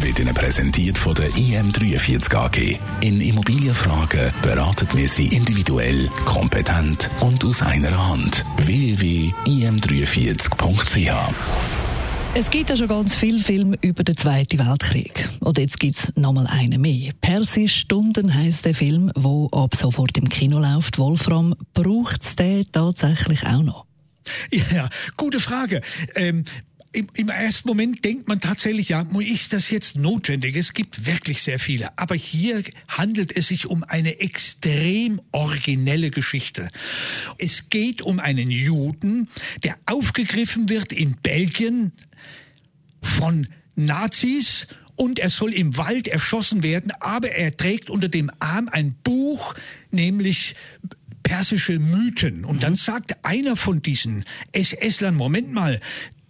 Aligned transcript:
wird 0.00 0.18
Ihnen 0.18 0.34
präsentiert 0.34 0.96
von 0.96 1.14
der 1.14 1.28
IM43 1.30 2.34
AG. 2.34 2.78
In 3.00 3.20
Immobilienfragen 3.20 4.32
beraten 4.42 4.88
wir 4.94 5.08
Sie 5.08 5.26
individuell, 5.26 6.08
kompetent 6.24 7.10
und 7.20 7.44
aus 7.44 7.60
einer 7.62 8.08
Hand. 8.08 8.44
www.im43.ch 8.56 11.32
es 12.34 12.48
gibt 12.48 12.70
ja 12.70 12.78
schon 12.78 12.88
ganz 12.88 13.14
viele 13.14 13.40
Filme 13.40 13.76
über 13.82 14.04
den 14.04 14.16
Zweiten 14.16 14.58
Weltkrieg. 14.58 15.28
Und 15.40 15.58
jetzt 15.58 15.78
gibt 15.78 15.98
es 15.98 16.16
nochmal 16.16 16.46
einen 16.46 16.80
mehr. 16.80 17.12
Persisch 17.20 17.80
Stunden 17.80 18.34
heisst 18.34 18.64
der 18.64 18.74
Film, 18.74 19.12
wo 19.14 19.50
ab 19.52 19.76
sofort 19.76 20.16
im 20.16 20.30
Kino 20.30 20.58
läuft. 20.58 20.96
Wolfram, 20.96 21.54
braucht 21.74 22.24
es 22.24 22.34
den 22.34 22.64
tatsächlich 22.72 23.46
auch 23.46 23.62
noch? 23.62 23.84
Ja, 24.50 24.88
gute 25.16 25.40
Frage. 25.40 25.80
Ähm, 26.14 26.44
im, 26.92 27.06
im, 27.14 27.28
ersten 27.28 27.68
Moment 27.68 28.04
denkt 28.04 28.28
man 28.28 28.40
tatsächlich, 28.40 28.90
ja, 28.90 29.06
ist 29.20 29.52
das 29.52 29.70
jetzt 29.70 29.96
notwendig? 29.96 30.56
Es 30.56 30.74
gibt 30.74 31.06
wirklich 31.06 31.42
sehr 31.42 31.58
viele. 31.58 31.96
Aber 31.98 32.14
hier 32.14 32.62
handelt 32.88 33.34
es 33.36 33.48
sich 33.48 33.66
um 33.66 33.82
eine 33.82 34.20
extrem 34.20 35.20
originelle 35.32 36.10
Geschichte. 36.10 36.68
Es 37.38 37.70
geht 37.70 38.02
um 38.02 38.20
einen 38.20 38.50
Juden, 38.50 39.28
der 39.64 39.76
aufgegriffen 39.86 40.68
wird 40.68 40.92
in 40.92 41.16
Belgien 41.22 41.92
von 43.02 43.46
Nazis 43.74 44.66
und 44.94 45.18
er 45.18 45.30
soll 45.30 45.54
im 45.54 45.76
Wald 45.76 46.08
erschossen 46.08 46.62
werden, 46.62 46.92
aber 47.00 47.30
er 47.32 47.56
trägt 47.56 47.88
unter 47.88 48.08
dem 48.08 48.30
Arm 48.38 48.68
ein 48.70 48.94
Buch, 49.02 49.54
nämlich 49.90 50.54
persische 51.22 51.78
Mythen. 51.78 52.44
Und 52.44 52.62
dann 52.62 52.72
mhm. 52.72 52.76
sagt 52.76 53.24
einer 53.24 53.56
von 53.56 53.80
diesen 53.80 54.24
SS-Lern, 54.52 55.14
Moment 55.14 55.52
mal, 55.52 55.80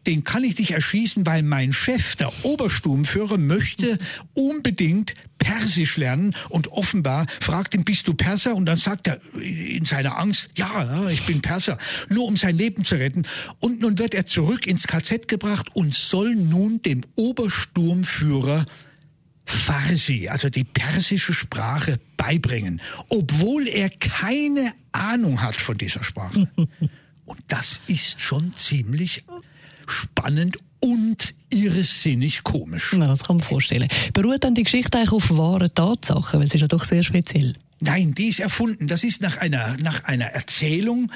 den 0.06 0.24
kann 0.24 0.44
ich 0.44 0.58
nicht 0.58 0.72
erschießen, 0.72 1.24
weil 1.26 1.42
mein 1.42 1.72
Chef, 1.72 2.16
der 2.16 2.32
Obersturmführer, 2.44 3.38
möchte 3.38 3.98
unbedingt 4.34 5.14
Persisch 5.38 5.96
lernen 5.96 6.36
und 6.50 6.68
offenbar 6.68 7.26
fragt 7.40 7.74
ihn, 7.74 7.84
bist 7.84 8.06
du 8.06 8.14
Perser? 8.14 8.54
Und 8.54 8.66
dann 8.66 8.76
sagt 8.76 9.08
er 9.08 9.20
in 9.34 9.84
seiner 9.84 10.16
Angst, 10.18 10.50
ja, 10.54 11.08
ich 11.08 11.26
bin 11.26 11.42
Perser, 11.42 11.78
nur 12.08 12.26
um 12.26 12.36
sein 12.36 12.56
Leben 12.56 12.84
zu 12.84 12.94
retten. 12.94 13.24
Und 13.58 13.80
nun 13.80 13.98
wird 13.98 14.14
er 14.14 14.24
zurück 14.24 14.68
ins 14.68 14.86
KZ 14.86 15.26
gebracht 15.26 15.74
und 15.74 15.94
soll 15.94 16.36
nun 16.36 16.80
dem 16.82 17.02
Obersturmführer 17.16 18.66
Farsi, 19.44 20.28
also 20.28 20.48
die 20.48 20.64
persische 20.64 21.34
Sprache, 21.34 21.98
beibringen, 22.16 22.80
obwohl 23.08 23.66
er 23.66 23.90
keine 23.90 24.72
Ahnung 24.92 25.42
hat 25.42 25.56
von 25.56 25.76
dieser 25.76 26.04
Sprache. 26.04 26.48
Und 27.24 27.40
das 27.48 27.80
ist 27.86 28.20
schon 28.20 28.52
ziemlich 28.52 29.24
spannend 29.88 30.58
und 30.80 31.34
irrsinnig 31.50 32.42
komisch. 32.42 32.92
Na, 32.96 33.06
das 33.06 33.24
kann 33.24 33.36
man 33.36 33.46
vorstellen. 33.46 33.88
Beruht 34.12 34.44
dann 34.44 34.54
die 34.54 34.64
Geschichte 34.64 34.98
eigentlich 34.98 35.12
auf 35.12 35.30
wahren 35.36 35.70
Tatsachen? 35.74 36.40
Weil 36.40 36.46
es 36.46 36.54
ist 36.54 36.60
ja 36.60 36.68
doch 36.68 36.84
sehr 36.84 37.02
speziell. 37.02 37.52
Nein, 37.84 38.14
die 38.14 38.28
ist 38.28 38.38
erfunden. 38.38 38.86
Das 38.86 39.02
ist 39.02 39.22
nach 39.22 39.38
einer, 39.38 39.76
nach 39.76 40.04
einer 40.04 40.26
Erzählung, 40.26 41.10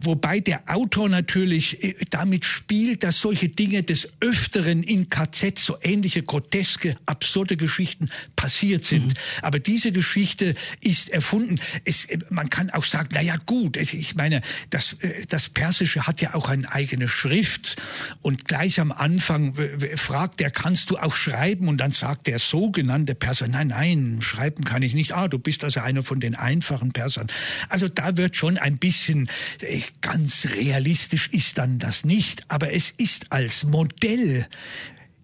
wobei 0.00 0.40
der 0.40 0.62
Autor 0.66 1.08
natürlich 1.08 1.84
äh, 1.84 1.94
damit 2.10 2.44
spielt, 2.44 3.04
dass 3.04 3.20
solche 3.20 3.48
Dinge 3.48 3.84
des 3.84 4.08
Öfteren 4.18 4.82
in 4.82 5.10
KZ 5.10 5.60
so 5.60 5.76
ähnliche 5.80 6.24
groteske, 6.24 6.96
absurde 7.06 7.56
Geschichten 7.56 8.08
passiert 8.34 8.82
sind. 8.82 9.14
Mhm. 9.14 9.18
Aber 9.42 9.60
diese 9.60 9.92
Geschichte 9.92 10.56
ist 10.80 11.08
erfunden. 11.08 11.60
Es, 11.84 12.06
äh, 12.06 12.18
man 12.30 12.50
kann 12.50 12.70
auch 12.70 12.84
sagen, 12.84 13.10
na 13.12 13.20
ja, 13.20 13.36
gut, 13.36 13.76
ich 13.76 14.16
meine, 14.16 14.40
das, 14.70 14.94
äh, 14.94 15.24
das 15.28 15.48
Persische 15.48 16.08
hat 16.08 16.20
ja 16.20 16.34
auch 16.34 16.48
eine 16.48 16.72
eigene 16.72 17.08
Schrift 17.08 17.76
und 18.22 18.46
gleich 18.46 18.80
am 18.80 18.90
Anfang 18.90 19.54
fragt 19.94 20.40
er, 20.40 20.50
kannst 20.50 20.90
du 20.90 20.96
auch 20.96 21.14
schreiben? 21.14 21.68
Und 21.68 21.78
dann 21.78 21.92
sagt 21.92 22.26
der 22.26 22.40
sogenannte 22.40 23.14
Perser, 23.14 23.46
nein, 23.46 23.68
nein, 23.68 24.18
schreiben 24.20 24.64
kann 24.64 24.82
ich 24.82 24.94
nicht. 24.94 25.12
Ah, 25.12 25.28
du 25.28 25.38
bist 25.38 25.62
also 25.62 25.78
einer 25.78 26.07
von 26.08 26.20
den 26.20 26.34
einfachen 26.34 26.92
Persern. 26.92 27.28
Also 27.68 27.88
da 27.88 28.16
wird 28.16 28.34
schon 28.34 28.58
ein 28.58 28.78
bisschen, 28.78 29.28
äh, 29.60 29.80
ganz 30.00 30.48
realistisch 30.56 31.28
ist 31.28 31.58
dann 31.58 31.78
das 31.78 32.04
nicht, 32.04 32.42
aber 32.48 32.72
es 32.72 32.90
ist 32.96 33.30
als 33.30 33.64
Modell 33.64 34.46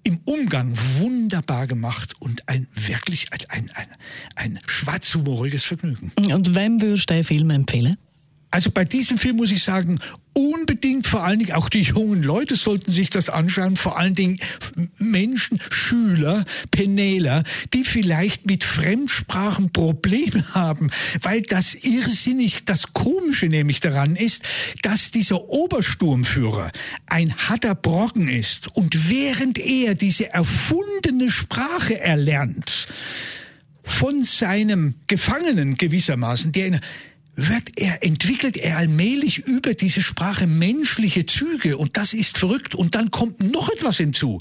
im 0.04 0.20
Umgang 0.26 0.76
wunderbar 0.98 1.66
gemacht 1.66 2.12
und 2.20 2.46
ein 2.48 2.68
wirklich 2.74 3.28
ein, 3.32 3.70
ein, 3.74 3.88
ein 4.36 4.60
schwarzhumoriges 4.66 5.64
Vergnügen. 5.64 6.12
Und 6.16 6.54
wem 6.54 6.80
würdest 6.80 7.08
du 7.08 7.14
den 7.14 7.24
Film 7.24 7.50
empfehlen? 7.50 7.96
Also 8.54 8.70
bei 8.70 8.84
diesem 8.84 9.19
Film 9.19 9.38
muss 9.38 9.50
ich 9.50 9.65
sagen, 9.65 9.98
unbedingt 10.32 11.09
vor 11.09 11.25
allen 11.25 11.41
Dingen 11.41 11.54
auch 11.54 11.69
die 11.69 11.82
jungen 11.82 12.22
Leute 12.22 12.54
sollten 12.54 12.88
sich 12.88 13.10
das 13.10 13.28
anschauen, 13.28 13.75
vor 13.75 13.98
allen 13.98 14.15
Dingen 14.15 14.38
Menschen, 14.97 15.60
Schüler, 15.72 16.44
Penäler, 16.70 17.43
die 17.72 17.82
vielleicht 17.82 18.47
mit 18.47 18.62
Fremdsprachen 18.62 19.72
Probleme 19.72 20.44
haben, 20.54 20.93
weil 21.20 21.43
das 21.43 21.75
irrsinnig, 21.75 22.64
das 22.64 22.93
Komische 22.93 23.47
nämlich 23.47 23.81
daran 23.81 24.14
ist, 24.14 24.44
dass 24.82 25.10
dieser 25.10 25.48
Obersturmführer 25.48 26.70
ein 27.06 27.37
harter 27.37 27.75
Brocken 27.75 28.28
ist 28.28 28.69
und 28.69 29.10
während 29.10 29.59
er 29.59 29.97
diese 29.97 30.32
erfundene 30.32 31.28
Sprache 31.28 31.98
erlernt, 31.98 32.87
von 33.82 34.22
seinem 34.22 34.94
Gefangenen 35.09 35.76
gewissermaßen, 35.76 36.53
der 36.53 36.66
in 36.69 36.81
wird 37.36 37.72
er, 37.76 38.02
entwickelt 38.04 38.56
er 38.56 38.78
allmählich 38.78 39.38
über 39.38 39.74
diese 39.74 40.02
Sprache 40.02 40.46
menschliche 40.46 41.26
Züge 41.26 41.76
und 41.76 41.96
das 41.96 42.14
ist 42.14 42.38
verrückt 42.38 42.74
und 42.74 42.94
dann 42.94 43.10
kommt 43.10 43.40
noch 43.40 43.68
etwas 43.70 43.96
hinzu. 43.96 44.40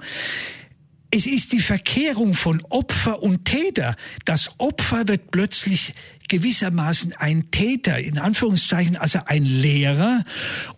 Es 1.16 1.28
ist 1.28 1.52
die 1.52 1.60
Verkehrung 1.60 2.34
von 2.34 2.64
Opfer 2.70 3.22
und 3.22 3.46
Täter. 3.46 3.96
Das 4.26 4.50
Opfer 4.58 5.08
wird 5.08 5.30
plötzlich 5.30 5.94
gewissermaßen 6.28 7.14
ein 7.14 7.52
Täter, 7.52 8.00
in 8.00 8.18
Anführungszeichen, 8.18 8.98
also 8.98 9.20
ein 9.28 9.46
Lehrer, 9.46 10.24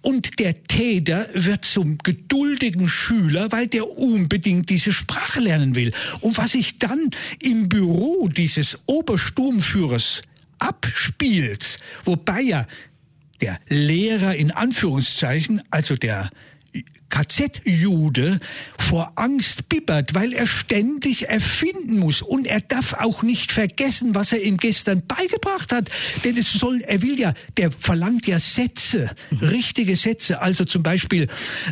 und 0.02 0.40
der 0.40 0.64
Täter 0.64 1.30
wird 1.34 1.64
zum 1.64 2.00
geduldigen 2.00 2.90
Schüler, 2.90 3.54
weil 3.54 3.68
der 3.68 3.90
unbedingt 3.90 4.70
diese 4.70 4.92
Sprache 4.92 5.40
lernen 5.40 5.76
will. 5.76 5.94
Und 6.20 6.38
was 6.38 6.52
sich 6.52 6.80
dann 6.80 7.12
im 7.40 7.70
Büro 7.70 8.28
dieses 8.28 8.78
Obersturmführers 8.88 10.24
abspielt, 10.68 11.80
wobei 12.04 12.42
ja 12.42 12.66
der 13.42 13.60
Lehrer 13.68 14.36
in 14.36 14.52
Anführungszeichen, 14.52 15.62
also 15.70 15.96
der 15.96 16.30
KZ-Jude 17.10 18.40
vor 18.78 19.14
Angst 19.16 19.70
bibbert, 19.70 20.14
weil 20.16 20.34
er 20.34 20.48
ständig 20.48 21.30
erfinden 21.30 22.00
muss. 22.00 22.22
Und 22.22 22.48
er 22.48 22.60
darf 22.62 22.94
auch 22.94 23.24
nicht 23.24 23.52
vergessen, 23.52 24.16
was 24.16 24.34
er 24.34 24.42
ihm 24.42 24.58
gestern 24.58 25.06
beigebracht 25.08 25.72
hat, 25.72 25.90
denn 26.24 26.38
es 26.38 26.52
soll, 26.52 26.82
er 26.82 27.02
will 27.02 27.20
ja, 27.20 27.34
der 27.58 27.72
verlangt 27.72 28.28
ja 28.28 28.40
Sätze, 28.40 29.12
richtige 29.42 29.96
Sätze, 29.96 30.42
also 30.42 30.66
zum 30.66 30.84
Beispiel, 30.84 31.28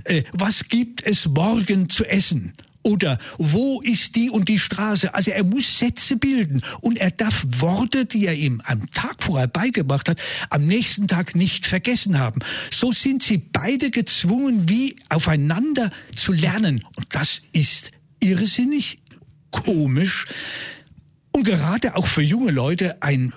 äh, 0.06 0.24
was 0.32 0.70
gibt 0.70 1.04
es 1.04 1.28
morgen 1.28 1.90
zu 1.90 2.06
essen? 2.06 2.54
Oder 2.84 3.18
wo 3.38 3.82
ist 3.82 4.16
die 4.16 4.30
und 4.30 4.50
die 4.50 4.60
Straße? 4.60 5.14
Also 5.14 5.32
er 5.32 5.44
muss 5.44 5.80
Sätze 5.80 6.18
bilden 6.18 6.62
und 6.82 6.98
er 6.98 7.12
darf 7.12 7.46
Worte, 7.48 8.06
die 8.06 8.28
er 8.28 8.34
ihm 8.34 8.62
am 8.66 8.92
Tag 8.92 9.24
vorher 9.24 9.48
beigebracht 9.48 10.10
hat, 10.10 10.20
am 10.50 10.68
nächsten 10.68 11.08
Tag 11.08 11.34
nicht 11.34 11.66
vergessen 11.66 12.20
haben. 12.20 12.42
So 12.72 12.92
sind 12.92 13.24
sie 13.24 13.38
beide 13.38 13.90
gezwungen, 13.90 14.68
wie 14.68 14.98
aufeinander 15.10 15.92
zu 16.16 16.34
lernen. 16.34 16.84
Und 16.96 17.08
das 17.10 17.42
ist 17.54 17.92
irrsinnig, 18.20 19.00
komisch 19.52 20.26
und 21.32 21.44
gerade 21.44 21.96
auch 21.96 22.08
für 22.08 22.22
junge 22.22 22.52
Leute 22.52 23.02
ein 23.02 23.34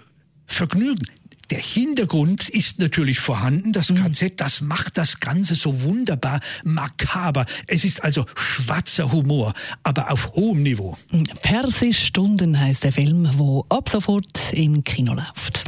Vergnügen 0.47 1.07
der 1.51 1.61
Hintergrund 1.61 2.49
ist 2.49 2.81
natürlich 2.81 3.21
vorhanden, 3.21 3.73
das 3.73 3.91
mhm. 3.91 3.97
KZ, 3.97 4.41
das 4.41 4.61
macht 4.61 4.99
das 4.99 5.21
Ganze 5.21 5.55
so 5.55 5.83
wunderbar 5.83 6.41
makaber. 6.65 7.45
Es 7.67 7.85
ist 7.85 8.03
also 8.03 8.27
schwarzer 8.35 9.13
Humor, 9.13 9.55
aber 9.83 10.11
auf 10.11 10.33
hohem 10.35 10.63
Niveau. 10.63 10.97
Persisch 11.43 12.07
Stunden 12.07 12.59
heißt 12.59 12.85
der 12.85 12.93
Film, 12.93 13.31
wo 13.35 13.65
ab 13.69 13.89
sofort 13.89 14.53
im 14.53 14.85
Kino 14.85 15.15
läuft. 15.15 15.65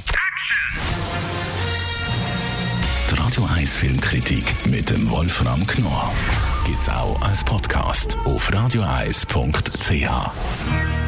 Die 3.11 3.15
Radio 3.15 3.45
1 3.45 3.77
Filmkritik 3.77 4.45
mit 4.67 4.91
dem 4.91 5.09
Wolfram 5.11 5.67
Knorr 5.67 6.13
gibt's 6.67 6.89
auch 6.89 7.21
als 7.23 7.43
Podcast 7.43 8.17
auf 8.25 8.53
radioeis.ch. 8.53 11.08